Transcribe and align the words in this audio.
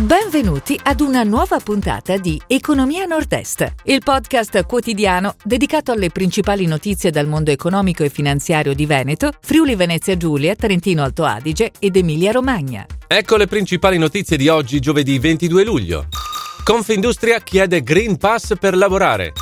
Benvenuti 0.00 0.80
ad 0.82 1.02
una 1.02 1.24
nuova 1.24 1.60
puntata 1.60 2.16
di 2.16 2.40
Economia 2.46 3.04
Nord-Est, 3.04 3.74
il 3.84 4.00
podcast 4.02 4.64
quotidiano 4.64 5.34
dedicato 5.44 5.92
alle 5.92 6.08
principali 6.08 6.64
notizie 6.64 7.10
dal 7.10 7.26
mondo 7.26 7.50
economico 7.50 8.02
e 8.02 8.08
finanziario 8.08 8.72
di 8.72 8.86
Veneto, 8.86 9.30
Friuli 9.42 9.74
Venezia 9.74 10.16
Giulia, 10.16 10.54
Trentino 10.54 11.02
Alto 11.02 11.24
Adige 11.24 11.72
ed 11.78 11.96
Emilia 11.96 12.32
Romagna. 12.32 12.86
Ecco 13.06 13.36
le 13.36 13.46
principali 13.46 13.98
notizie 13.98 14.38
di 14.38 14.48
oggi, 14.48 14.80
giovedì 14.80 15.18
22 15.18 15.64
luglio. 15.64 16.06
Confindustria 16.64 17.40
chiede 17.40 17.82
Green 17.82 18.16
Pass 18.16 18.54
per 18.58 18.74
lavorare. 18.74 19.34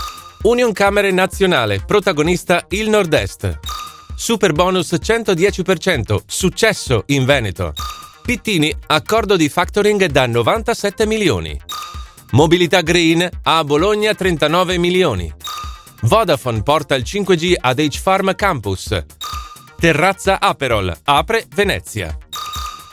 Union 0.43 0.72
Camere 0.72 1.12
Nazionale, 1.12 1.84
protagonista 1.86 2.66
il 2.70 2.88
Nord-Est. 2.88 3.61
Super 4.16 4.50
bonus 4.50 4.93
110%, 4.93 6.16
successo 6.27 7.04
in 7.06 7.25
Veneto. 7.25 7.75
Pittini, 8.29 8.70
accordo 8.88 9.36
di 9.36 9.48
factoring 9.48 10.04
da 10.04 10.26
97 10.26 11.06
milioni. 11.06 11.58
Mobilità 12.32 12.82
Green 12.82 13.26
a 13.44 13.64
Bologna 13.64 14.12
39 14.12 14.76
milioni. 14.76 15.32
Vodafone 16.03 16.62
porta 16.62 16.94
il 16.94 17.04
5G 17.06 17.54
ad 17.58 17.79
H-Farm 17.79 18.34
Campus. 18.34 19.03
Terrazza 19.80 20.40
Aperol 20.40 20.94
apre 21.04 21.46
Venezia. 21.54 22.14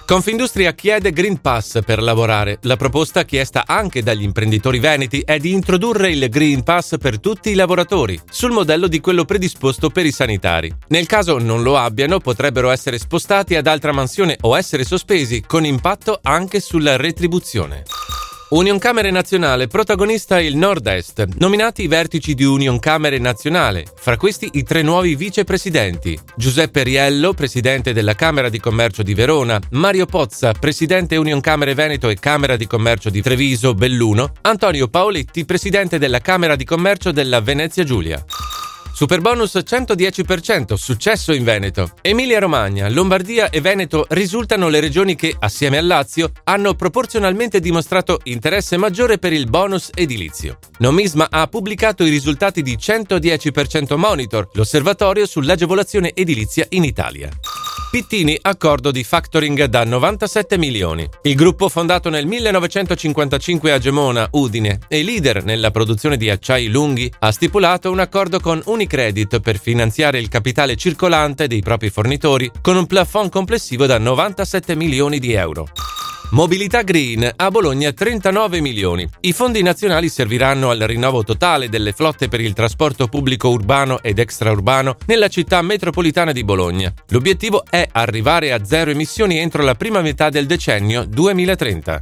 Confindustria 0.06 0.74
chiede 0.74 1.12
Green 1.12 1.42
Pass 1.42 1.80
per 1.84 2.00
lavorare. 2.00 2.60
La 2.62 2.76
proposta 2.76 3.26
chiesta 3.26 3.64
anche 3.66 4.04
dagli 4.04 4.22
imprenditori 4.22 4.78
veneti 4.78 5.22
è 5.22 5.40
di 5.40 5.52
introdurre 5.52 6.12
il 6.12 6.30
Green 6.30 6.62
Pass 6.62 7.00
per 7.00 7.20
tutti 7.20 7.50
i 7.50 7.56
lavoratori, 7.56 8.22
sul 8.30 8.52
modello 8.52 8.86
di 8.86 9.00
quello 9.00 9.26
predisposto 9.26 9.90
per 9.90 10.06
i 10.06 10.12
sanitari. 10.12 10.72
Nel 10.90 11.08
caso 11.08 11.40
non 11.40 11.64
lo 11.64 11.76
abbiano, 11.76 12.20
potrebbero 12.20 12.70
essere 12.70 13.00
spostati 13.00 13.56
ad 13.56 13.66
altra 13.66 13.94
mansione 13.94 14.38
o 14.42 14.56
essere 14.56 14.84
sospesi, 14.84 15.42
con 15.42 15.66
impatto 15.66 16.20
anche 16.22 16.60
sulla 16.60 16.98
retribuzione. 16.98 17.84
Union 18.50 18.78
Camere 18.78 19.10
Nazionale, 19.10 19.66
protagonista 19.66 20.40
il 20.40 20.56
Nord-Est, 20.56 21.26
nominati 21.40 21.82
i 21.82 21.88
vertici 21.88 22.36
di 22.36 22.44
Union 22.44 22.78
Camere 22.78 23.18
Nazionale, 23.18 23.86
fra 23.96 24.18
questi 24.18 24.50
i 24.54 24.64
tre 24.64 24.84
nuovi 24.84 25.16
vicepresidenti, 25.16 26.18
Giuseppe 26.36 26.84
Riello, 26.84 27.34
presidente 27.34 27.92
della 27.92 28.14
Camera 28.14 28.50
di 28.50 28.60
Commercio 28.60 29.02
di 29.02 29.16
Verona, 29.16 29.60
Mario 29.72 30.06
Pozza, 30.06 30.52
presidente 30.52 31.16
Union 31.16 31.42
Camere 31.42 31.74
Veneto 31.74 32.08
e 32.08 32.20
Camera 32.20 32.56
di 32.56 32.68
Commercio 32.68 33.10
di 33.10 33.24
Treviso, 33.24 33.74
Belluno, 33.74 34.32
Antonio 34.42 34.90
Paoletti, 34.90 35.44
presidente 35.44 35.98
della 35.98 36.20
Camera 36.20 36.56
di 36.56 36.66
Commercio 36.66 37.12
della 37.12 37.42
Venezia 37.42 37.84
Giulia. 37.84 38.24
Superbonus 38.96 39.56
110%, 39.56 40.76
successo 40.76 41.34
in 41.34 41.44
Veneto. 41.44 41.92
Emilia-Romagna, 42.00 42.88
Lombardia 42.88 43.50
e 43.50 43.60
Veneto 43.60 44.06
risultano 44.08 44.70
le 44.70 44.80
regioni 44.80 45.16
che, 45.16 45.36
assieme 45.38 45.80
al 45.80 45.86
Lazio, 45.86 46.32
hanno 46.46 46.76
proporzionalmente 46.76 47.60
dimostrato 47.60 48.22
interesse 48.24 48.78
maggiore 48.78 49.18
per 49.18 49.34
il 49.34 49.50
bonus 49.50 49.90
edilizio. 49.94 50.60
Nomisma 50.78 51.28
ha 51.30 51.46
pubblicato 51.48 52.06
i 52.06 52.10
risultati 52.10 52.62
di 52.62 52.78
110% 52.78 53.98
Monitor, 53.98 54.48
l'osservatorio 54.54 55.26
sull'agevolazione 55.26 56.14
edilizia 56.14 56.66
in 56.70 56.86
Italia. 56.86 57.30
Pittini 57.96 58.38
accordo 58.42 58.92
di 58.92 59.06
factoring 59.06 59.64
da 59.64 59.86
97 59.86 60.58
milioni. 60.58 61.08
Il 61.22 61.34
gruppo 61.34 61.70
fondato 61.70 62.10
nel 62.10 62.26
1955 62.26 63.72
a 63.72 63.78
Gemona, 63.78 64.28
Udine, 64.32 64.80
e 64.90 65.02
leader 65.02 65.46
nella 65.46 65.72
produzione 65.72 66.18
di 66.18 66.30
acciai 66.30 66.68
lunghi, 66.68 67.10
ha 67.20 67.32
stipulato 67.32 67.90
un 67.90 68.00
accordo 68.00 68.42
con 68.42 68.62
Unicredit 68.66 69.40
per 69.40 69.58
finanziare 69.58 70.20
il 70.20 70.28
capitale 70.28 70.76
circolante 70.76 71.48
dei 71.48 71.62
propri 71.62 71.90
fornitori 71.90 72.52
con 72.60 72.76
un 72.76 72.86
plafond 72.86 73.32
complessivo 73.32 73.86
da 73.86 73.98
97 73.98 74.76
milioni 74.76 75.18
di 75.18 75.32
euro. 75.32 75.66
Mobilità 76.32 76.82
Green 76.82 77.32
a 77.36 77.52
Bologna 77.52 77.92
39 77.92 78.60
milioni. 78.60 79.08
I 79.22 79.32
fondi 79.32 79.62
nazionali 79.62 80.10
serviranno 80.10 80.70
al 80.70 80.80
rinnovo 80.80 81.24
totale 81.24 81.70
delle 81.70 81.94
flotte 81.94 82.28
per 82.28 82.42
il 82.42 82.54
trasporto 82.54 83.08
pubblico 83.08 83.50
urbano 83.50 84.02
ed 84.02 84.20
extraurbano 84.20 84.98
nella 85.06 85.28
città 85.28 85.62
metropolitana 85.62 86.32
di 86.32 86.44
Bologna. 86.44 86.92
L'obiettivo 87.10 87.64
è 87.70 87.88
arrivare 87.92 88.52
a 88.52 88.66
zero 88.66 88.92
emissioni 88.92 89.38
entro 89.38 89.64
la 89.64 89.76
prima 89.76 90.02
metà 90.02 90.30
del 90.30 90.46
decennio 90.46 91.06
2030. 91.06 92.02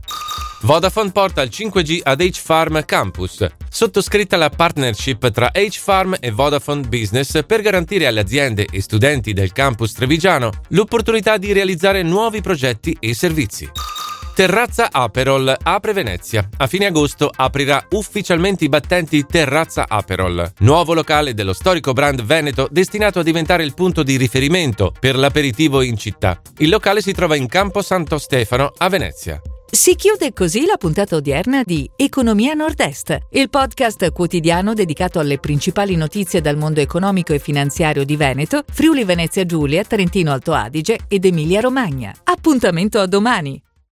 Vodafone 0.62 1.12
porta 1.12 1.42
il 1.42 1.50
5G 1.54 2.00
ad 2.04 2.22
H-Farm 2.22 2.86
Campus. 2.86 3.46
Sottoscritta 3.70 4.38
la 4.38 4.50
partnership 4.50 5.30
tra 5.32 5.52
H-Farm 5.54 6.16
e 6.20 6.32
Vodafone 6.32 6.88
Business 6.88 7.44
per 7.46 7.62
garantire 7.62 8.08
alle 8.08 8.22
aziende 8.22 8.68
e 8.72 8.82
studenti 8.82 9.34
del 9.34 9.52
campus 9.52 9.92
trevigiano 9.92 10.52
l'opportunità 10.70 11.38
di 11.38 11.52
realizzare 11.52 12.02
nuovi 12.02 12.42
progetti 12.42 12.96
e 13.00 13.14
servizi. 13.14 13.70
Terrazza 14.34 14.90
Aperol 14.92 15.56
apre 15.62 15.94
Venezia. 15.94 16.50
A 16.58 16.66
fine 16.66 16.88
agosto 16.88 17.30
aprirà 17.34 17.86
ufficialmente 17.92 18.64
i 18.64 18.70
battenti 18.70 19.24
Terrazza 19.28 19.86
Aperol, 19.88 20.54
nuovo 20.60 20.96
locale 20.96 21.36
dello 21.36 21.54
storico 21.54 21.94
brand 21.94 22.24
veneto 22.24 22.68
destinato 22.72 23.20
a 23.20 23.24
diventare 23.24 23.64
il 23.64 23.76
punto 23.76 24.02
di 24.02 24.18
riferimento 24.18 24.92
per 25.00 25.18
l'aperitivo 25.18 25.84
in 25.84 25.98
città. 25.98 26.42
Il 26.58 26.70
locale 26.70 27.04
si 27.04 27.14
trova 27.14 27.36
in 27.36 27.46
Campo 27.46 27.84
Santo 27.84 28.18
Stefano 28.18 28.74
a 28.76 28.90
Venezia. 28.90 29.40
Si 29.70 29.96
chiude 29.96 30.34
così 30.34 30.66
la 30.66 30.78
puntata 30.78 31.16
odierna 31.16 31.62
di 31.64 31.88
Economia 31.96 32.56
Nord-Est, 32.56 33.18
il 33.34 33.52
podcast 33.52 34.12
quotidiano 34.12 34.74
dedicato 34.74 35.20
alle 35.20 35.38
principali 35.38 35.96
notizie 35.96 36.42
dal 36.42 36.58
mondo 36.58 36.80
economico 36.80 37.34
e 37.34 37.40
finanziario 37.40 38.04
di 38.04 38.16
Veneto, 38.16 38.64
Friuli 38.68 39.04
Venezia 39.04 39.46
Giulia, 39.46 39.84
Trentino 39.84 40.32
Alto 40.32 40.54
Adige 40.54 41.02
ed 41.08 41.24
Emilia 41.24 41.60
Romagna. 41.60 42.12
Appuntamento 42.24 43.00
a 43.00 43.06
domani! 43.06 43.62